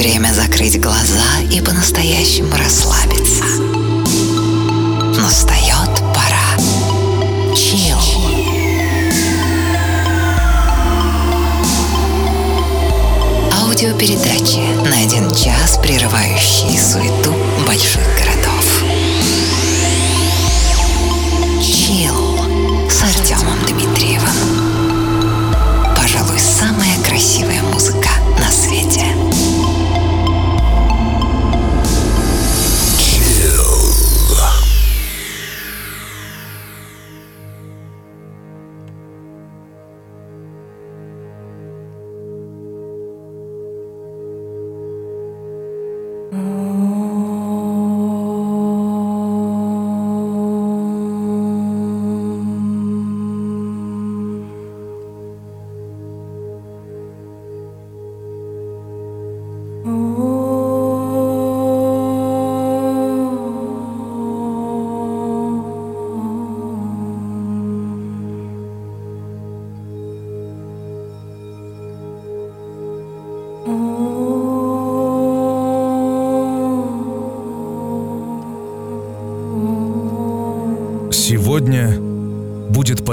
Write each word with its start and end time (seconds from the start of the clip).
время 0.00 0.32
закрыть 0.32 0.80
глаза 0.80 1.40
и 1.52 1.60
по-настоящему 1.60 2.56
расслабиться. 2.56 3.09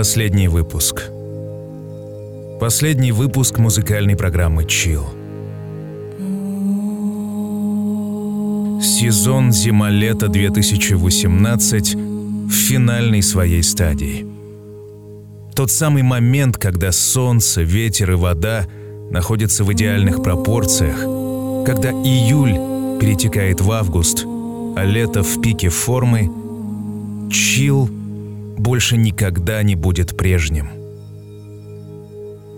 Последний 0.07 0.47
выпуск. 0.47 1.03
Последний 2.61 3.11
выпуск 3.11 3.57
музыкальной 3.57 4.15
программы 4.15 4.63
Chill. 4.63 5.03
Сезон 8.81 9.51
зима-лето 9.51 10.29
2018 10.29 11.95
в 11.95 12.51
финальной 12.51 13.21
своей 13.21 13.61
стадии. 13.61 14.25
Тот 15.53 15.71
самый 15.71 16.03
момент, 16.03 16.55
когда 16.55 16.93
солнце, 16.93 17.63
ветер 17.63 18.11
и 18.11 18.15
вода 18.15 18.65
находятся 19.11 19.65
в 19.65 19.73
идеальных 19.73 20.23
пропорциях, 20.23 20.99
когда 21.65 21.91
июль 21.91 22.53
перетекает 23.01 23.59
в 23.59 23.69
август, 23.73 24.23
а 24.23 24.85
лето 24.85 25.21
в 25.21 25.41
пике 25.41 25.67
формы, 25.67 26.31
чил 27.29 27.89
больше 28.57 28.97
никогда 28.97 29.63
не 29.63 29.75
будет 29.75 30.17
прежним. 30.17 30.69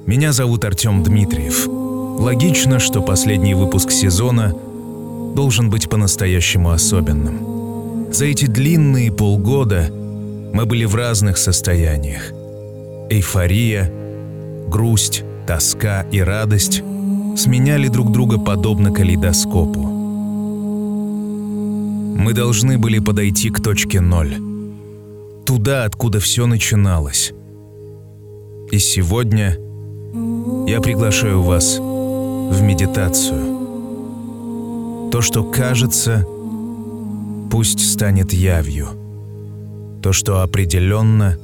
Меня 0.05 0.31
зовут 0.31 0.65
Артем 0.65 1.03
Дмитриев. 1.03 1.67
Логично, 1.67 2.79
что 2.79 3.01
последний 3.01 3.53
выпуск 3.53 3.91
сезона 3.91 4.53
должен 5.35 5.69
быть 5.69 5.89
по-настоящему 5.89 6.71
особенным. 6.71 8.11
За 8.11 8.25
эти 8.25 8.45
длинные 8.45 9.11
полгода 9.11 9.89
мы 10.53 10.65
были 10.65 10.85
в 10.85 10.95
разных 10.95 11.37
состояниях. 11.37 12.31
Эйфория, 13.11 13.91
грусть, 14.67 15.23
тоска 15.45 16.01
и 16.11 16.19
радость 16.19 16.81
сменяли 17.37 17.87
друг 17.87 18.11
друга 18.11 18.39
подобно 18.39 18.91
калейдоскопу. 18.91 19.81
Мы 22.17 22.33
должны 22.33 22.77
были 22.77 22.99
подойти 22.99 23.49
к 23.49 23.61
точке 23.61 24.01
ноль. 24.01 24.48
Туда, 25.49 25.83
откуда 25.85 26.19
все 26.19 26.45
начиналось. 26.45 27.33
И 28.69 28.77
сегодня 28.77 29.57
я 30.67 30.79
приглашаю 30.79 31.41
вас 31.41 31.79
в 31.79 32.61
медитацию. 32.61 33.57
То, 35.11 35.21
что 35.21 35.43
кажется, 35.43 36.23
пусть 37.49 37.79
станет 37.79 38.31
явью. 38.31 38.89
То, 40.03 40.13
что 40.13 40.41
определенно, 40.41 41.35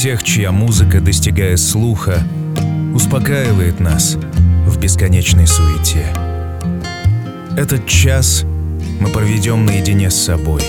тех, 0.00 0.22
чья 0.22 0.50
музыка, 0.50 0.98
достигая 0.98 1.58
слуха, 1.58 2.22
успокаивает 2.94 3.80
нас 3.80 4.16
в 4.64 4.80
бесконечной 4.80 5.46
суете. 5.46 6.06
Этот 7.54 7.86
час 7.86 8.46
мы 8.98 9.10
проведем 9.10 9.66
наедине 9.66 10.08
с 10.10 10.14
собой. 10.14 10.62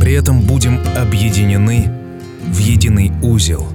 При 0.00 0.12
этом 0.12 0.40
будем 0.40 0.80
объединены 0.96 1.88
в 2.48 2.58
единый 2.58 3.12
узел. 3.22 3.68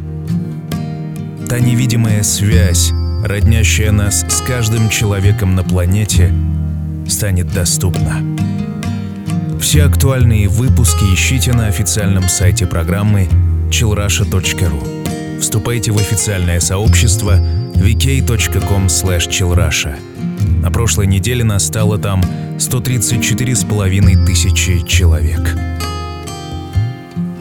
Та 1.48 1.60
невидимая 1.60 2.24
связь, 2.24 2.92
роднящая 3.24 3.94
нас 3.94 4.25
с 4.28 4.42
каждым 4.42 4.89
человеком 4.89 5.56
на 5.56 5.63
планете, 5.63 6.34
станет 7.07 7.54
доступна. 7.54 8.22
Все 9.62 9.84
актуальные 9.84 10.50
выпуски 10.50 11.06
ищите 11.13 11.54
на 11.54 11.68
официальном 11.68 12.28
сайте 12.28 12.66
программы 12.66 13.30
chillrusha.ru. 13.69 15.39
Вступайте 15.39 15.91
в 15.91 15.97
официальное 15.97 16.59
сообщество 16.59 17.39
vk.com 17.75 18.87
chillrusha. 18.87 19.95
На 20.61 20.71
прошлой 20.71 21.07
неделе 21.07 21.43
настало 21.43 21.97
там 21.97 22.21
134,5 22.57 24.25
тысячи 24.25 24.85
человек. 24.85 25.57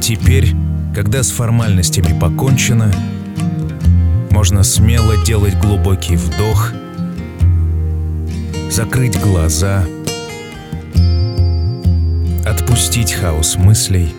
Теперь, 0.00 0.55
когда 0.94 1.23
с 1.23 1.31
формальностями 1.31 2.19
покончено, 2.19 2.93
можно 4.31 4.62
смело 4.62 5.17
делать 5.25 5.58
глубокий 5.58 6.17
вдох, 6.17 6.73
закрыть 8.70 9.19
глаза, 9.19 9.84
отпустить 12.44 13.12
хаос 13.12 13.56
мыслей, 13.56 14.14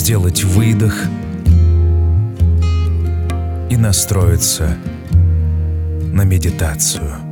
сделать 0.00 0.44
выдох 0.44 0.94
и 3.68 3.76
настроиться 3.76 4.78
на 6.14 6.22
медитацию. 6.22 7.29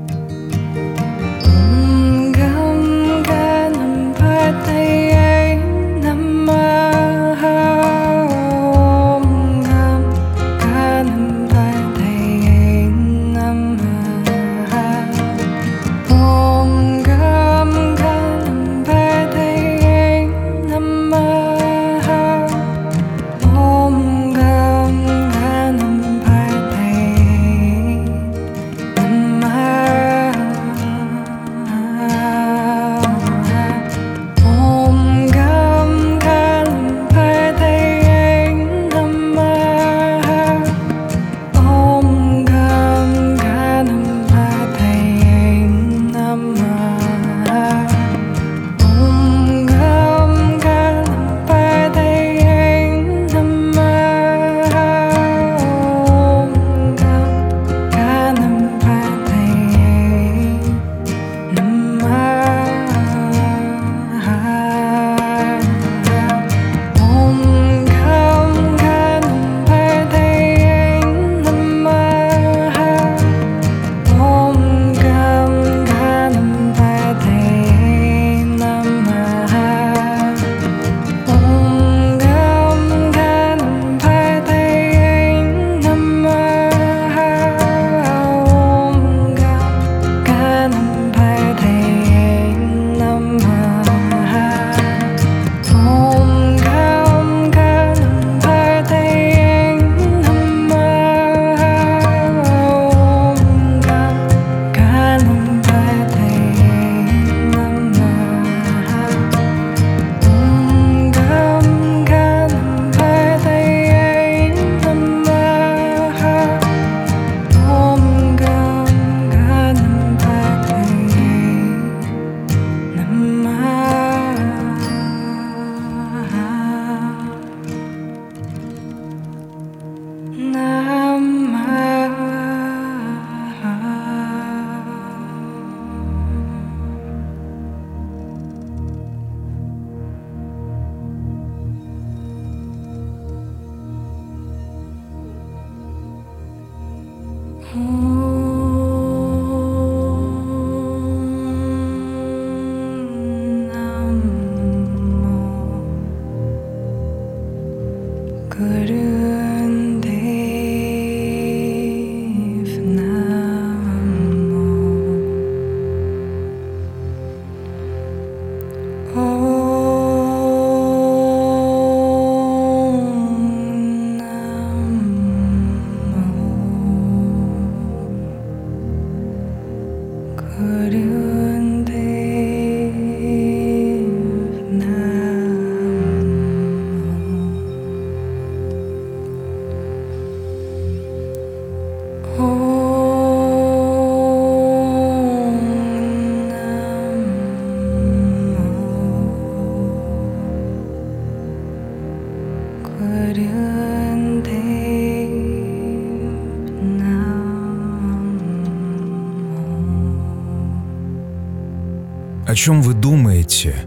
Чем 212.59 212.83
вы 212.83 212.93
думаете, 212.95 213.87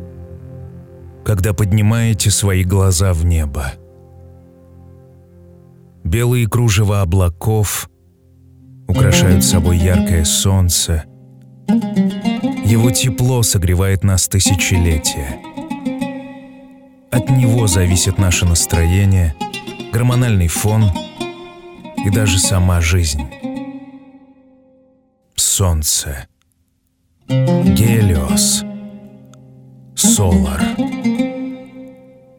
когда 1.26 1.54
поднимаете 1.54 2.32
свои 2.32 2.64
глаза 2.64 3.12
в 3.12 3.26
небо? 3.26 3.74
Белые 6.06 6.48
кружева 6.48 7.02
облаков 7.02 7.90
украшают 8.88 9.44
собой 9.44 9.78
яркое 9.78 10.24
солнце. 10.24 11.04
Его 11.68 12.92
тепло 12.92 13.44
согревает 13.44 14.06
нас 14.06 14.30
тысячелетия. 14.30 15.42
От 17.12 17.30
него 17.30 17.68
зависит 17.68 18.18
наше 18.18 18.46
настроение, 18.46 19.36
гормональный 19.92 20.48
фон 20.48 20.86
и 22.06 22.10
даже 22.10 22.40
сама 22.40 22.80
жизнь. 22.80 23.24
Солнце. 25.36 26.31
Гелиос. 27.32 28.64
Солар. 29.96 30.62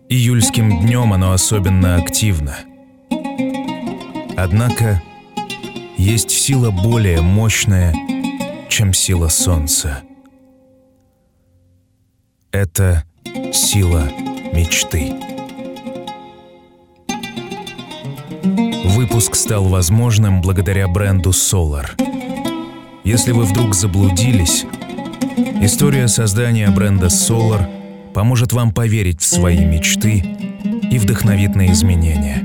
Июльский 0.09 0.63
майским 0.63 0.81
днем 0.87 1.15
оно 1.15 1.33
особенно 1.33 1.97
активно. 1.97 2.59
Однако 4.37 5.03
есть 5.97 6.31
сила 6.31 6.71
более 6.71 7.23
мощная, 7.23 7.95
чем 8.69 8.93
сила 8.93 9.29
Солнца. 9.29 10.03
Это 12.51 13.05
сила 13.55 14.11
мечты. 14.53 15.15
Выпуск 18.91 19.37
стал 19.37 19.65
возможным 19.69 20.43
благодаря 20.43 20.87
бренду 20.87 21.31
Solar. 21.31 21.87
Если 23.05 23.33
вы 23.33 23.45
вдруг 23.45 23.75
заблудились, 23.75 24.67
история 25.65 26.09
создания 26.09 26.69
бренда 26.71 27.07
Solar 27.07 28.13
поможет 28.13 28.53
вам 28.53 28.73
поверить 28.73 29.21
в 29.21 29.25
свои 29.25 29.65
мечты 29.65 30.25
и 30.91 30.99
вдохновит 30.99 31.55
на 31.55 31.71
изменения. 31.73 32.45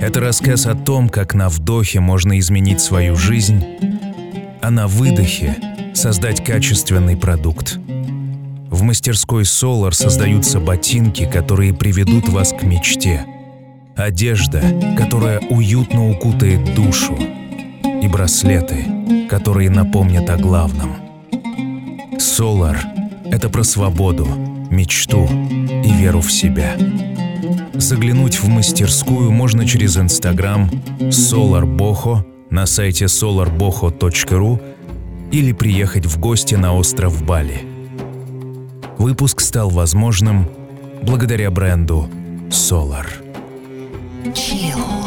Это 0.00 0.20
рассказ 0.20 0.66
о 0.66 0.74
том, 0.74 1.08
как 1.08 1.34
на 1.34 1.48
вдохе 1.48 2.00
можно 2.00 2.38
изменить 2.38 2.80
свою 2.80 3.16
жизнь, 3.16 3.64
а 4.60 4.70
на 4.70 4.88
выдохе 4.88 5.56
создать 5.94 6.44
качественный 6.44 7.16
продукт. 7.16 7.78
В 8.70 8.82
мастерской 8.82 9.44
Solar 9.44 9.92
создаются 9.92 10.60
ботинки, 10.60 11.24
которые 11.24 11.72
приведут 11.72 12.28
вас 12.28 12.52
к 12.52 12.62
мечте. 12.62 13.24
Одежда, 13.96 14.62
которая 14.98 15.40
уютно 15.40 16.10
укутает 16.10 16.74
душу. 16.74 17.16
И 18.02 18.08
браслеты, 18.08 18.84
которые 19.30 19.70
напомнят 19.70 20.28
о 20.28 20.36
главном. 20.36 21.05
Solar— 22.26 22.76
это 23.30 23.48
про 23.48 23.62
свободу, 23.62 24.26
мечту 24.68 25.26
и 25.26 25.92
веру 25.92 26.20
в 26.20 26.32
себя. 26.32 26.76
Заглянуть 27.74 28.40
в 28.42 28.48
мастерскую 28.48 29.30
можно 29.30 29.64
через 29.64 29.96
Инстаграм 29.96 30.68
SolarBoho 30.98 32.24
на 32.50 32.66
сайте 32.66 33.04
solarboho.ru 33.04 34.60
или 35.30 35.52
приехать 35.52 36.04
в 36.04 36.18
гости 36.18 36.56
на 36.56 36.74
остров 36.74 37.24
Бали. 37.24 37.64
Выпуск 38.98 39.40
стал 39.40 39.70
возможным 39.70 40.48
благодаря 41.02 41.50
бренду 41.52 42.10
Solar. 42.50 43.06
Chill. 44.34 45.06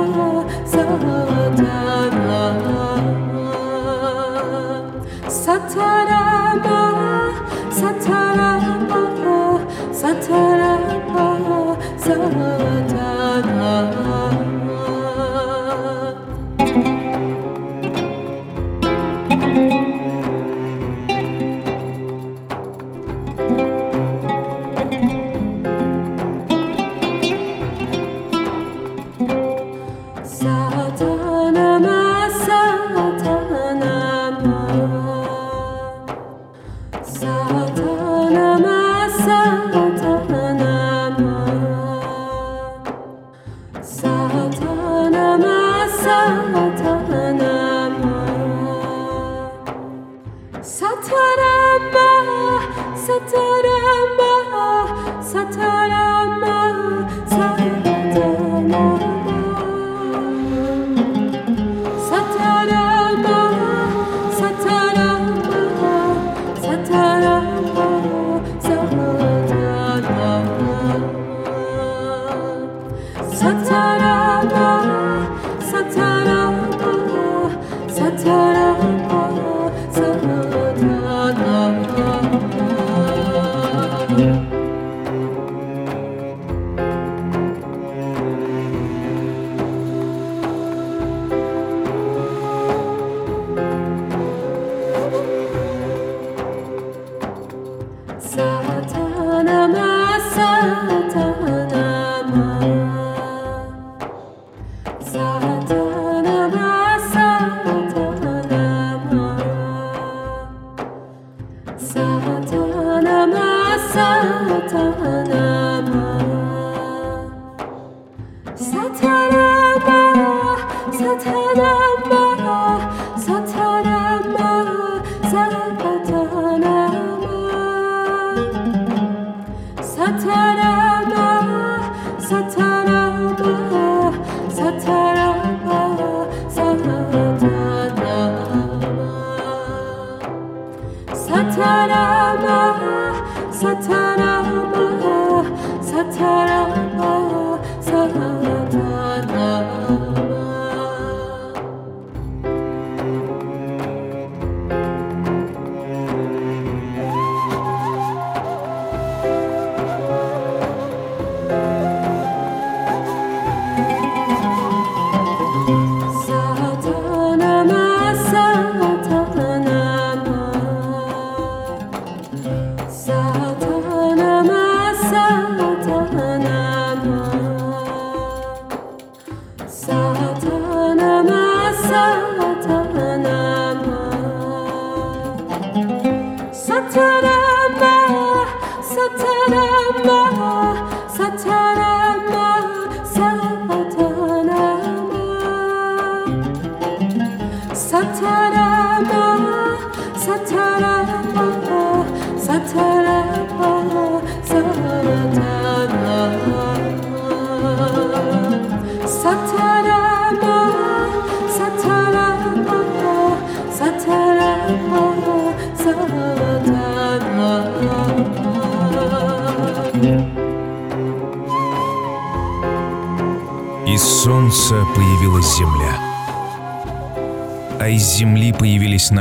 찾아 121.17 121.90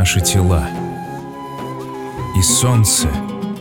наши 0.00 0.22
тела. 0.22 0.66
И 2.34 2.40
солнце 2.40 3.06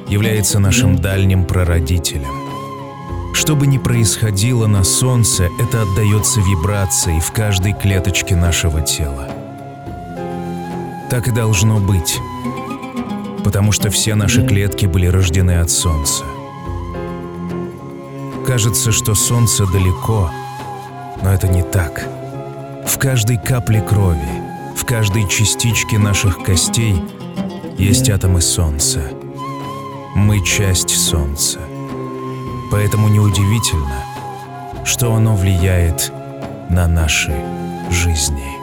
является 0.07 0.57
нашим 0.59 0.95
дальним 0.95 1.43
прародителем. 1.43 2.31
Что 3.33 3.57
бы 3.57 3.67
ни 3.67 3.77
происходило 3.77 4.65
на 4.65 4.85
солнце, 4.85 5.49
это 5.59 5.81
отдается 5.81 6.39
вибрацией 6.39 7.19
в 7.19 7.33
каждой 7.33 7.73
клеточке 7.73 8.37
нашего 8.37 8.79
тела. 8.79 9.27
Так 11.09 11.27
и 11.27 11.31
должно 11.31 11.77
быть, 11.77 12.21
потому 13.43 13.73
что 13.73 13.89
все 13.89 14.15
наши 14.15 14.47
клетки 14.47 14.85
были 14.85 15.07
рождены 15.07 15.59
от 15.59 15.69
солнца. 15.69 16.23
Кажется, 18.47 18.93
что 18.93 19.13
солнце 19.13 19.65
далеко, 19.65 20.31
но 21.21 21.33
это 21.33 21.49
не 21.49 21.63
так. 21.63 22.07
В 22.87 22.97
каждой 22.97 23.37
капле 23.37 23.81
крови, 23.81 24.48
каждой 24.89 25.27
частичке 25.27 25.99
наших 25.99 26.39
костей 26.39 26.95
есть 27.77 28.09
атомы 28.09 28.41
Солнца. 28.41 29.11
Мы 30.15 30.43
часть 30.43 30.89
Солнца. 30.89 31.59
Поэтому 32.71 33.07
неудивительно, 33.07 34.03
что 34.85 35.13
оно 35.13 35.35
влияет 35.35 36.11
на 36.71 36.87
наши 36.87 37.31
жизни. 37.91 38.58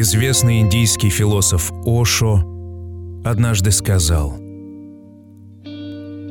Известный 0.00 0.60
индийский 0.60 1.10
философ 1.10 1.72
Ошо 1.84 2.44
однажды 3.24 3.72
сказал 3.72 4.38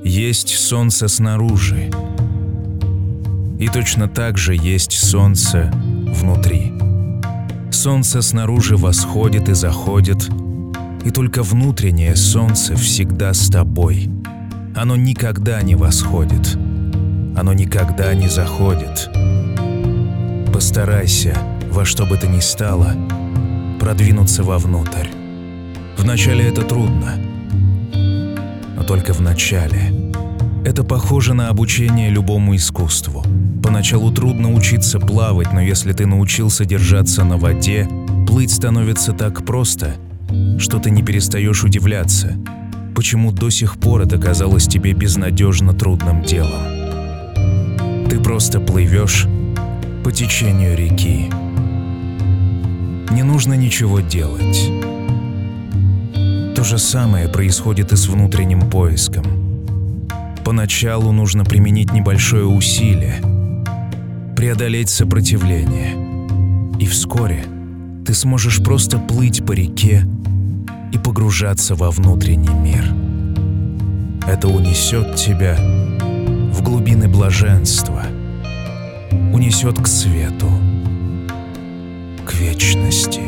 «Есть 0.05 0.55
солнце 0.55 1.09
снаружи, 1.09 1.91
и 3.59 3.67
точно 3.67 4.07
так 4.07 4.37
же 4.37 4.55
есть 4.55 4.93
солнце 4.93 5.69
внутри. 5.73 6.71
Солнце 7.69 8.21
снаружи 8.21 8.77
восходит 8.77 9.49
и 9.49 9.53
заходит, 9.53 10.29
и 11.03 11.11
только 11.11 11.43
внутреннее 11.43 12.15
солнце 12.15 12.77
всегда 12.77 13.33
с 13.33 13.49
тобой. 13.49 14.09
Оно 14.77 14.95
никогда 14.95 15.61
не 15.61 15.75
восходит, 15.75 16.55
оно 17.35 17.51
никогда 17.51 18.13
не 18.13 18.29
заходит. 18.29 19.09
Постарайся, 20.53 21.37
во 21.69 21.83
что 21.83 22.05
бы 22.05 22.15
то 22.15 22.27
ни 22.27 22.39
стало, 22.39 22.95
продвинуться 23.79 24.43
вовнутрь. 24.43 25.07
Вначале 25.97 26.47
это 26.47 26.61
трудно, 26.61 27.15
но 28.75 28.83
только 28.83 29.13
в 29.13 29.21
начале. 29.21 30.11
Это 30.65 30.83
похоже 30.83 31.33
на 31.33 31.49
обучение 31.49 32.09
любому 32.09 32.55
искусству. 32.55 33.23
Поначалу 33.63 34.11
трудно 34.11 34.53
учиться 34.53 34.99
плавать, 34.99 35.53
но 35.53 35.61
если 35.61 35.93
ты 35.93 36.05
научился 36.05 36.65
держаться 36.65 37.23
на 37.23 37.37
воде, 37.37 37.87
плыть 38.27 38.53
становится 38.53 39.13
так 39.13 39.45
просто, 39.45 39.95
что 40.59 40.79
ты 40.79 40.91
не 40.91 41.03
перестаешь 41.03 41.63
удивляться, 41.63 42.37
почему 42.95 43.31
до 43.31 43.49
сих 43.49 43.77
пор 43.77 44.01
это 44.01 44.17
казалось 44.17 44.67
тебе 44.67 44.93
безнадежно 44.93 45.73
трудным 45.73 46.23
делом. 46.23 48.07
Ты 48.09 48.19
просто 48.19 48.59
плывешь 48.59 49.25
по 50.03 50.11
течению 50.11 50.75
реки. 50.77 51.29
Не 53.11 53.23
нужно 53.23 53.53
ничего 53.53 53.99
делать. 53.99 54.69
То 56.55 56.63
же 56.63 56.77
самое 56.77 57.27
происходит 57.29 57.93
и 57.93 57.95
с 57.95 58.07
внутренним 58.07 58.69
поиском. 58.69 59.23
Поначалу 60.43 61.11
нужно 61.11 61.45
применить 61.45 61.93
небольшое 61.93 62.45
усилие, 62.45 63.21
преодолеть 64.35 64.89
сопротивление. 64.89 65.91
И 66.79 66.85
вскоре 66.85 67.43
ты 68.05 68.13
сможешь 68.13 68.63
просто 68.63 68.97
плыть 68.97 69.45
по 69.45 69.51
реке 69.51 70.05
и 70.93 70.97
погружаться 70.97 71.75
во 71.75 71.91
внутренний 71.91 72.53
мир. 72.53 72.85
Это 74.25 74.47
унесет 74.47 75.15
тебя 75.15 75.57
в 76.51 76.61
глубины 76.61 77.07
блаженства, 77.07 78.03
унесет 79.33 79.79
к 79.81 79.87
свету, 79.87 80.47
к 82.27 82.33
вечности. 82.33 83.26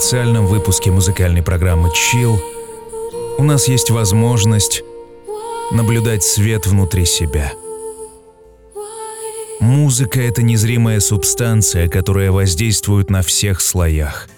Специальном 0.00 0.46
выпуске 0.46 0.90
музыкальной 0.90 1.42
программы 1.42 1.90
Chill, 1.90 2.38
у 3.36 3.42
нас 3.42 3.68
есть 3.68 3.90
возможность 3.90 4.82
наблюдать 5.72 6.22
свет 6.22 6.66
внутри 6.66 7.04
себя. 7.04 7.52
Музыка— 9.60 10.18
это 10.22 10.42
незримая 10.42 11.00
субстанция, 11.00 11.86
которая 11.86 12.32
воздействует 12.32 13.10
на 13.10 13.20
всех 13.20 13.60
слоях. 13.60 14.30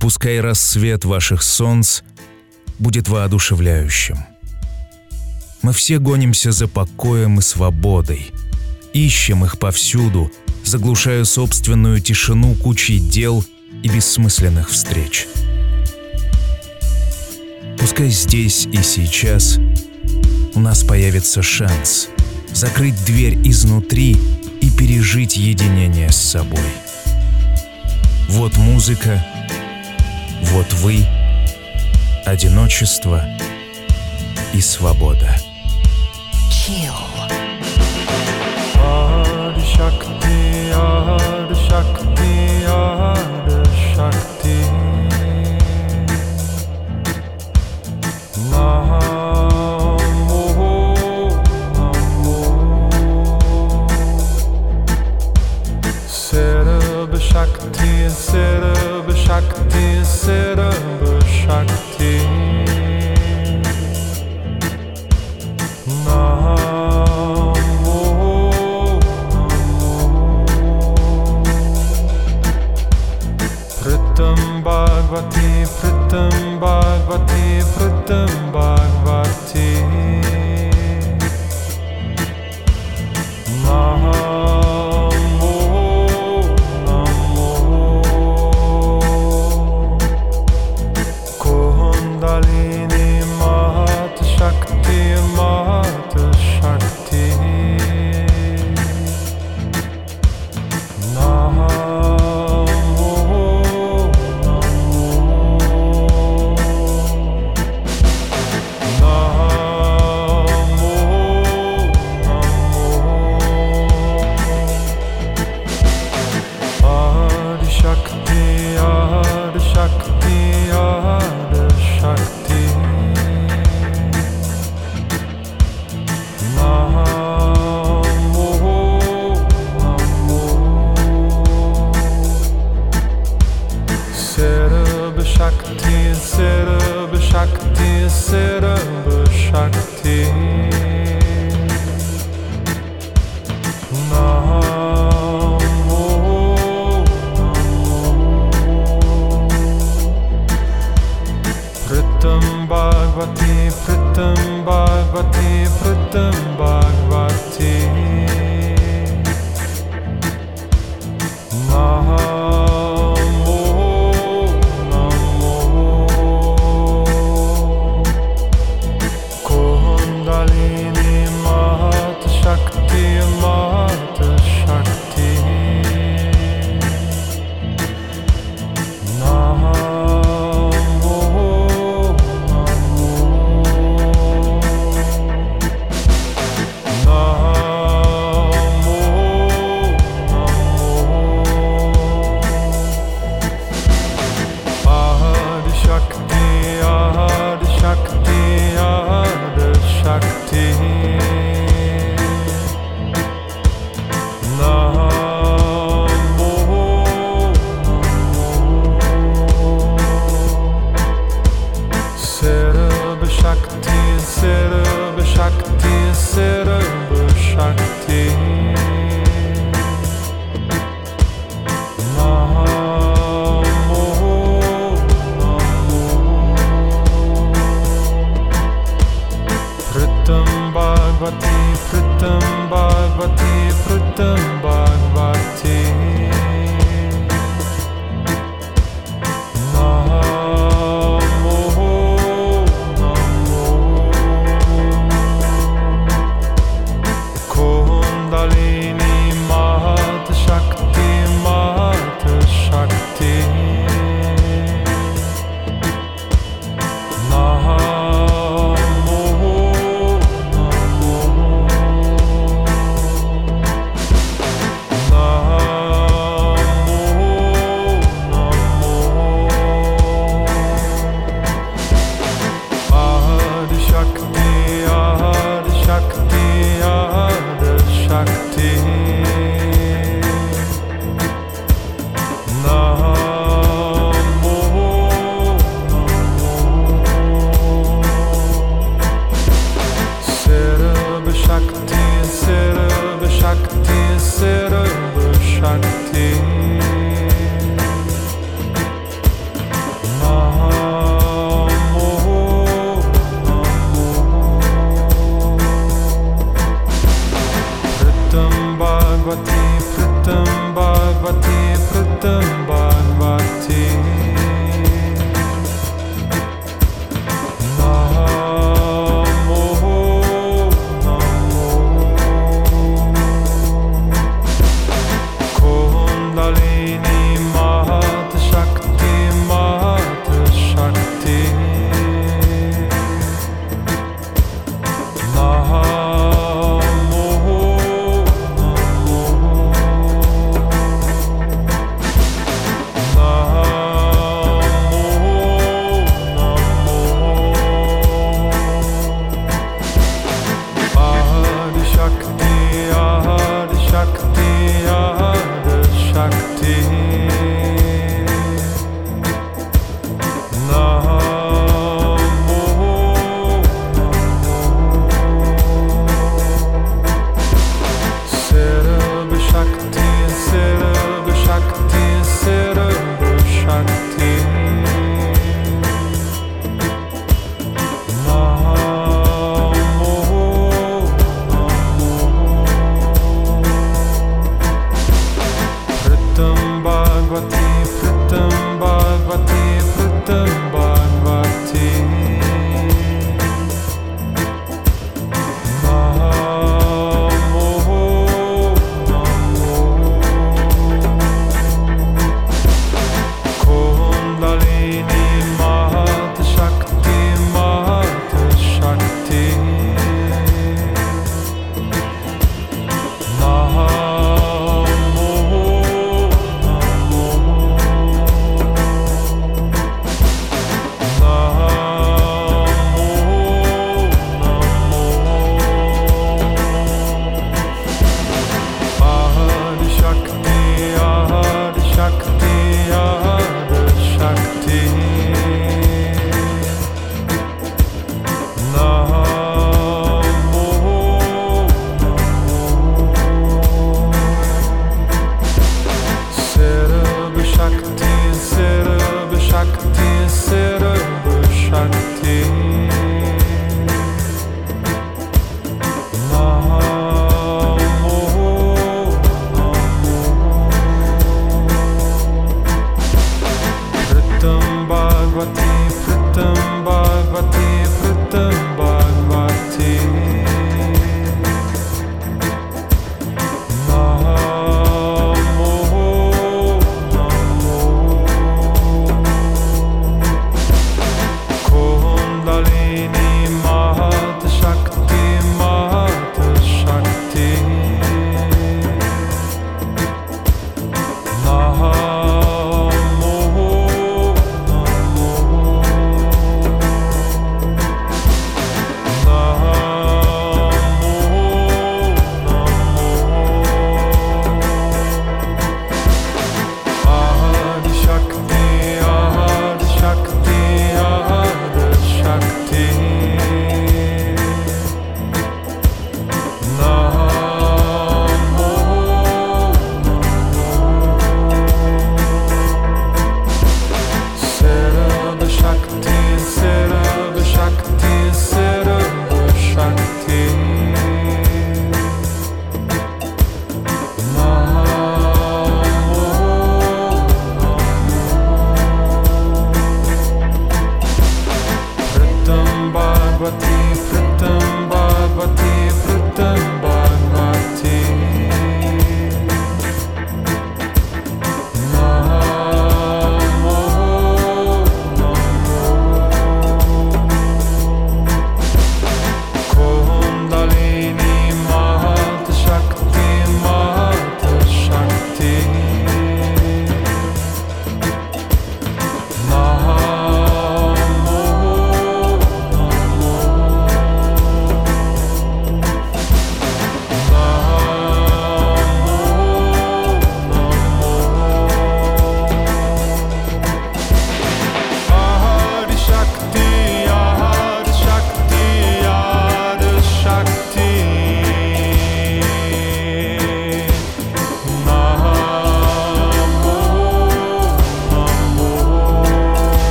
Пускай 0.00 0.40
рассвет 0.40 1.04
ваших 1.04 1.42
солнц 1.42 2.00
будет 2.78 3.10
воодушевляющим. 3.10 4.16
Мы 5.60 5.74
все 5.74 5.98
гонимся 5.98 6.52
за 6.52 6.68
покоем 6.68 7.38
и 7.38 7.42
свободой. 7.42 8.30
Ищем 8.94 9.44
их 9.44 9.58
повсюду, 9.58 10.32
заглушая 10.64 11.24
собственную 11.24 12.00
тишину 12.00 12.54
кучей 12.54 12.98
дел 12.98 13.44
и 13.86 13.88
бессмысленных 13.88 14.70
встреч. 14.70 15.28
Пускай 17.78 18.08
здесь 18.08 18.66
и 18.66 18.82
сейчас 18.82 19.58
у 20.54 20.60
нас 20.60 20.82
появится 20.82 21.40
шанс 21.40 22.08
закрыть 22.52 23.04
дверь 23.04 23.38
изнутри 23.44 24.16
и 24.60 24.70
пережить 24.70 25.36
единение 25.36 26.10
с 26.10 26.16
собой. 26.16 26.66
Вот 28.28 28.56
музыка, 28.56 29.24
вот 30.42 30.72
вы, 30.72 31.06
одиночество 32.24 33.24
и 34.52 34.60
свобода. 34.60 35.36
Adi 38.78 39.64
Shakti, 39.64 41.25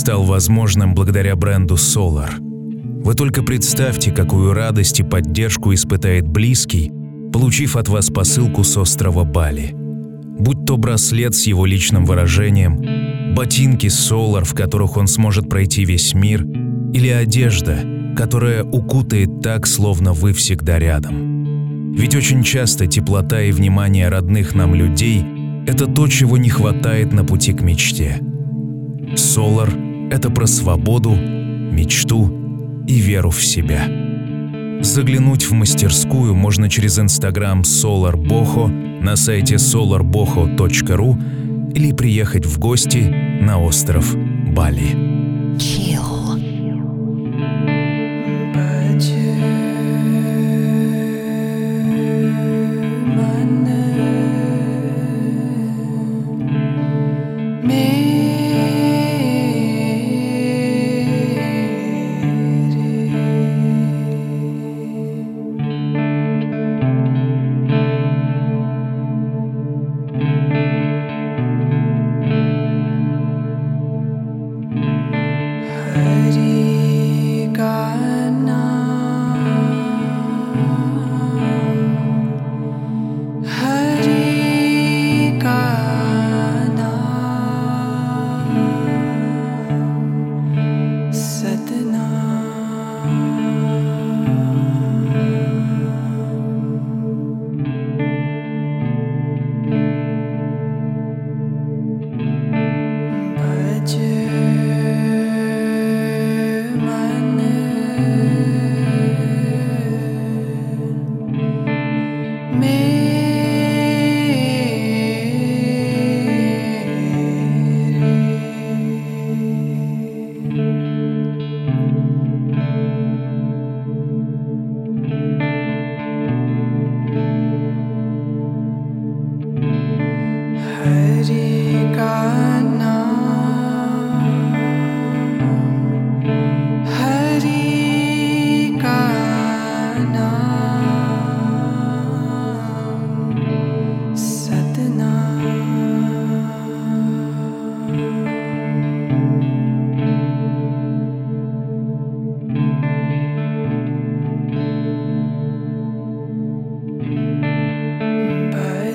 стал 0.00 0.22
возможным 0.22 0.94
благодаря 0.94 1.36
бренду 1.36 1.74
Solar. 1.74 2.30
Вы 3.04 3.12
только 3.12 3.42
представьте, 3.42 4.10
какую 4.10 4.54
радость 4.54 5.00
и 5.00 5.02
поддержку 5.02 5.74
испытает 5.74 6.26
близкий, 6.26 6.90
получив 7.30 7.76
от 7.76 7.90
вас 7.90 8.08
посылку 8.08 8.64
с 8.64 8.78
острова 8.78 9.24
Бали. 9.24 9.74
Будь 9.74 10.64
то 10.64 10.78
браслет 10.78 11.34
с 11.34 11.46
его 11.46 11.66
личным 11.66 12.06
выражением, 12.06 13.34
ботинки 13.34 13.88
Solar, 13.88 14.44
в 14.44 14.54
которых 14.54 14.96
он 14.96 15.06
сможет 15.06 15.50
пройти 15.50 15.84
весь 15.84 16.14
мир, 16.14 16.46
или 16.94 17.08
одежда, 17.08 17.80
которая 18.16 18.64
укутает 18.64 19.42
так, 19.42 19.66
словно 19.66 20.14
вы 20.14 20.32
всегда 20.32 20.78
рядом. 20.78 21.92
Ведь 21.92 22.14
очень 22.14 22.42
часто 22.42 22.86
теплота 22.86 23.42
и 23.42 23.52
внимание 23.52 24.08
родных 24.08 24.54
нам 24.54 24.74
людей– 24.74 25.22
это 25.66 25.84
то, 25.84 26.08
чего 26.08 26.38
не 26.38 26.48
хватает 26.48 27.12
на 27.12 27.22
пути 27.22 27.52
к 27.52 27.60
мечте. 27.60 28.18
Solar– 29.14 29.88
это 30.10 30.30
про 30.30 30.46
свободу, 30.46 31.14
мечту 31.14 32.84
и 32.86 32.94
веру 32.94 33.30
в 33.30 33.42
себя. 33.42 33.88
Заглянуть 34.82 35.44
в 35.44 35.52
мастерскую 35.52 36.34
можно 36.34 36.68
через 36.68 36.98
инстаграм 36.98 37.62
Solar 37.62 38.14
Boho 38.14 38.68
на 39.02 39.16
сайте 39.16 39.56
solarboho.ru 39.56 41.72
или 41.74 41.92
приехать 41.92 42.46
в 42.46 42.58
гости 42.58 43.40
на 43.42 43.60
остров 43.60 44.16
Бали. 44.16 44.94
Chill. 45.56 45.89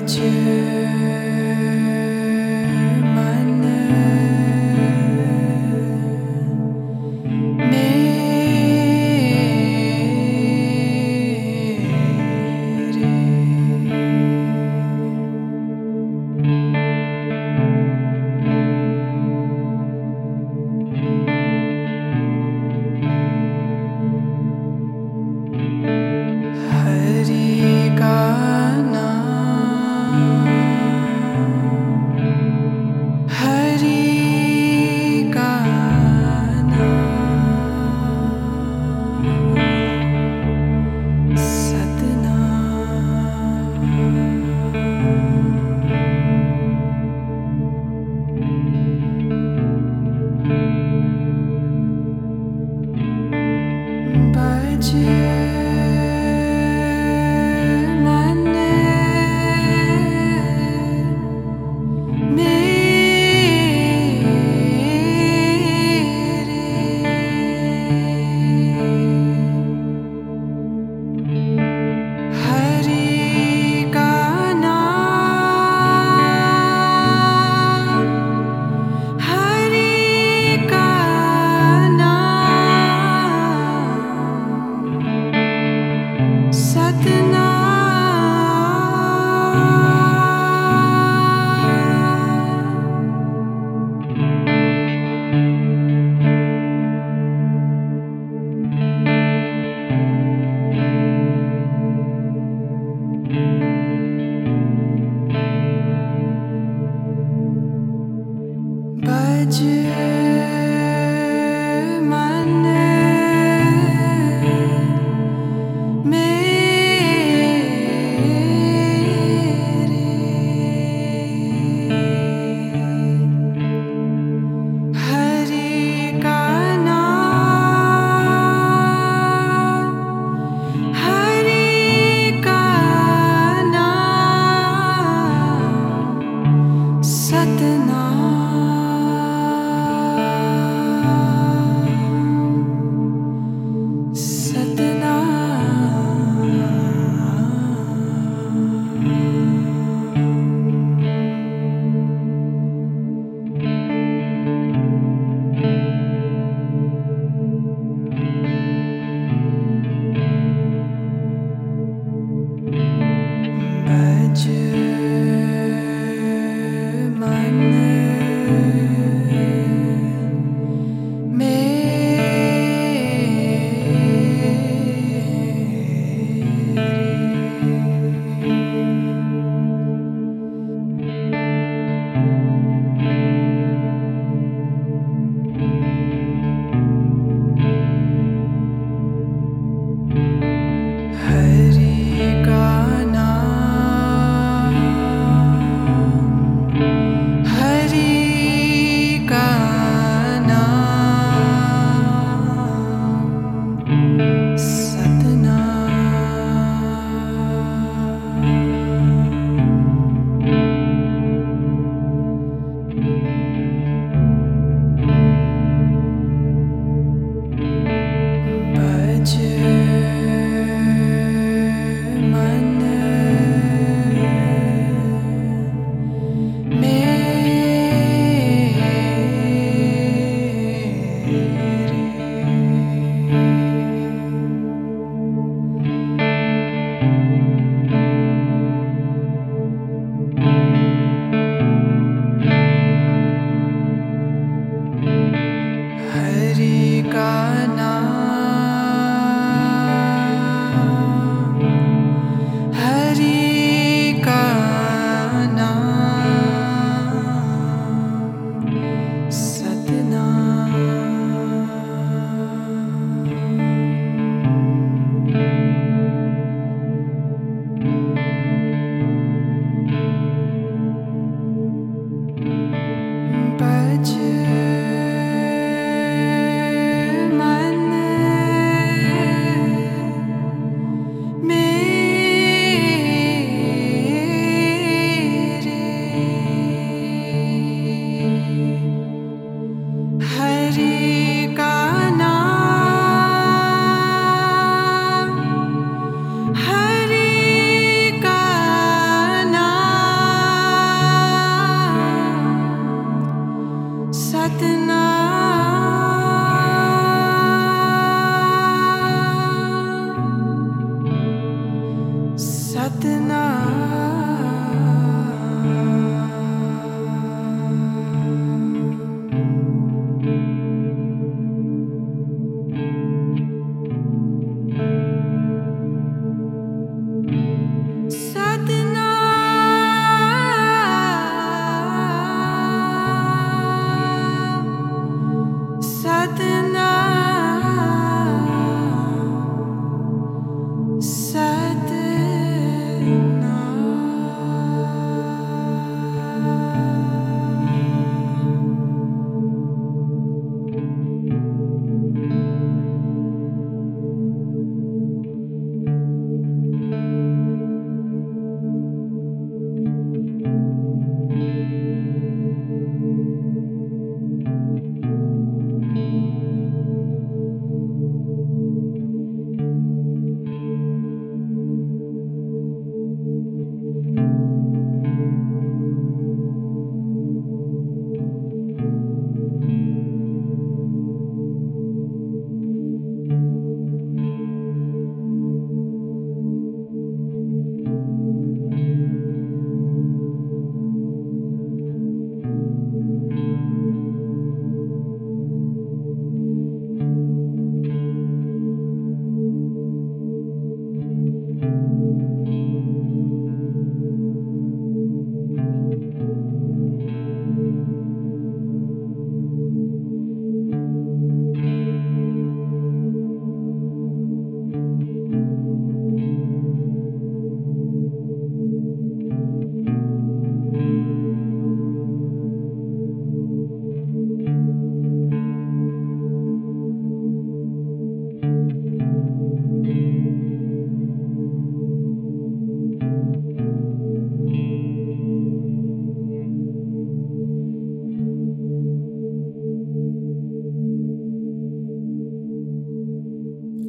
to 0.06 0.45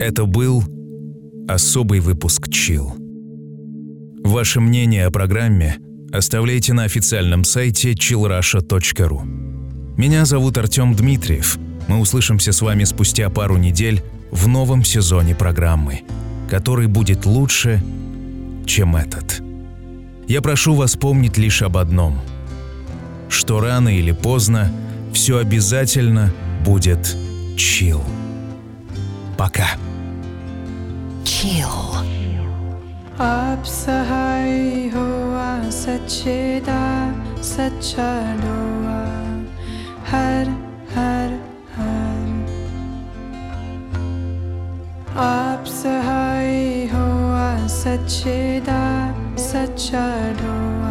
Это 0.08 0.26
был 0.26 0.64
особый 1.49 1.99
выпуск 1.99 2.49
Чил. 2.49 2.95
Ваше 4.24 4.62
мнение 4.62 5.05
о 5.05 5.12
программе 5.12 5.80
оставляйте 6.14 6.72
на 6.72 6.86
официальном 6.86 7.43
сайте 7.43 7.91
chillrusha.ru. 7.91 9.26
Меня 9.97 10.24
зовут 10.24 10.58
Артем 10.58 10.95
Дмитриев. 10.95 11.60
Мы 11.89 11.99
услышимся 11.99 12.53
с 12.53 12.62
вами 12.62 12.86
спустя 12.86 13.30
пару 13.30 13.58
недель 13.58 14.01
в 14.32 14.47
новом 14.47 14.86
сезоне 14.86 15.36
программы, 15.36 16.03
который 16.49 16.88
будет 16.88 17.26
лучше, 17.26 17.84
чем 18.66 18.95
этот. 18.95 19.41
Я 20.26 20.41
прошу 20.41 20.74
вас 20.74 20.95
помнить 20.95 21.38
лишь 21.38 21.62
об 21.62 21.76
одном, 21.76 22.18
что 23.28 23.60
рано 23.60 23.89
или 23.89 24.14
поздно 24.14 24.72
все 25.12 25.39
обязательно 25.39 26.32
будет 26.64 27.18
чил. 27.58 28.01
Пока. 29.38 29.68
chill. 31.28 31.78
आप 33.19 33.63
सहाय 33.65 34.89
होआ 34.93 35.49
सचेदा 35.73 36.84
सच्चा 37.49 38.09
डोआ 38.41 38.99
हर 40.09 40.51
हर 40.95 41.34
हर 41.78 42.30
आप 45.25 45.65
सहाय 45.82 46.53
होआ 46.93 47.49
सचेदा 47.82 48.84
सच्चा 49.49 50.05
डोआ 50.41 50.86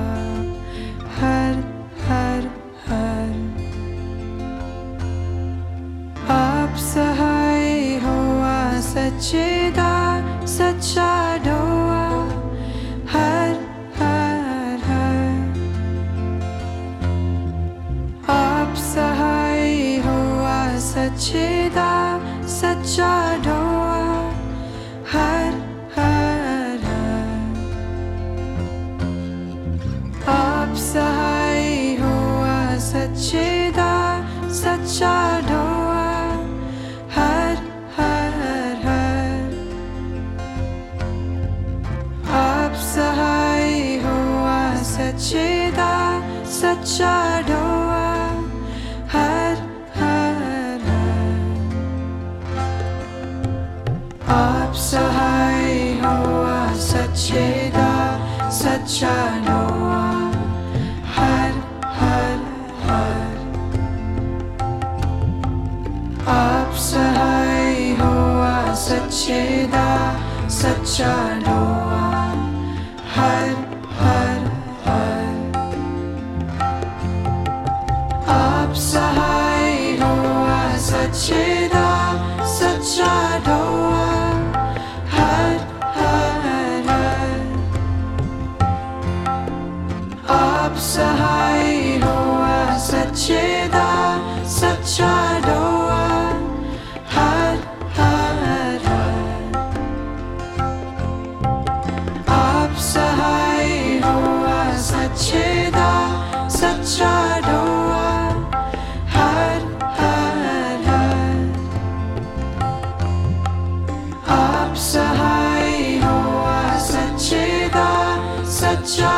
child. 118.86 119.15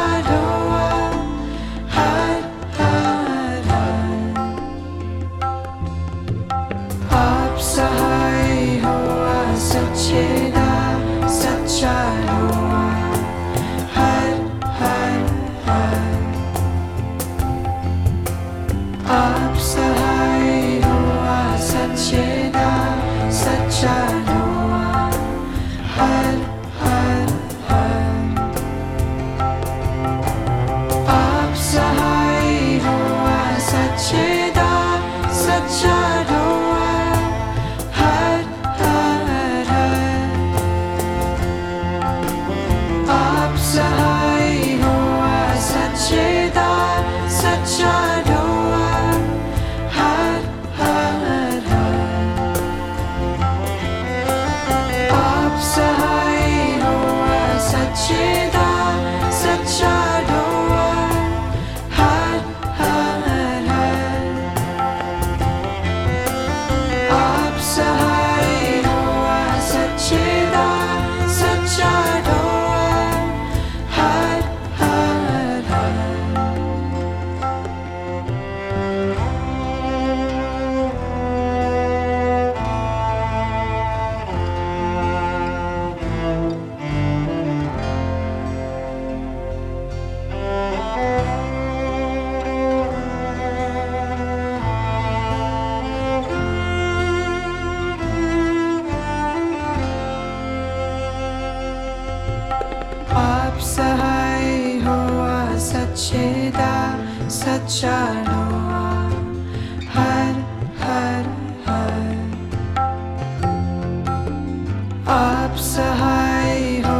अप्सहाय 115.10 116.60
हो 116.86 116.98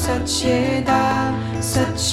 सच्चेदा 0.00 1.02
सच 1.72 2.12